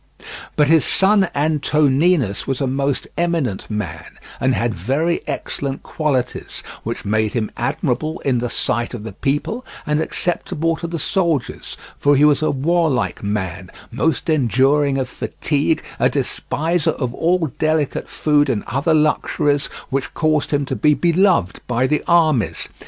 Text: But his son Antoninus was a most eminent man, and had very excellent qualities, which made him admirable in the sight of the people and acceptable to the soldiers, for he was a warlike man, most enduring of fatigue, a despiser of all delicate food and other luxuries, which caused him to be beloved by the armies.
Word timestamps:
But 0.55 0.67
his 0.67 0.83
son 0.83 1.29
Antoninus 1.35 2.47
was 2.47 2.59
a 2.59 2.65
most 2.65 3.05
eminent 3.19 3.69
man, 3.69 4.17
and 4.39 4.55
had 4.55 4.73
very 4.73 5.21
excellent 5.27 5.83
qualities, 5.83 6.63
which 6.81 7.05
made 7.05 7.33
him 7.33 7.51
admirable 7.55 8.19
in 8.21 8.39
the 8.39 8.49
sight 8.49 8.95
of 8.95 9.03
the 9.03 9.11
people 9.11 9.63
and 9.85 10.01
acceptable 10.01 10.75
to 10.77 10.87
the 10.87 10.97
soldiers, 10.97 11.77
for 11.99 12.15
he 12.15 12.25
was 12.25 12.41
a 12.41 12.49
warlike 12.49 13.21
man, 13.21 13.69
most 13.91 14.27
enduring 14.27 14.97
of 14.97 15.07
fatigue, 15.07 15.83
a 15.99 16.09
despiser 16.09 16.89
of 16.89 17.13
all 17.13 17.51
delicate 17.59 18.09
food 18.09 18.49
and 18.49 18.63
other 18.65 18.95
luxuries, 18.95 19.67
which 19.91 20.11
caused 20.15 20.49
him 20.49 20.65
to 20.65 20.75
be 20.75 20.95
beloved 20.95 21.59
by 21.67 21.85
the 21.85 22.03
armies. 22.07 22.67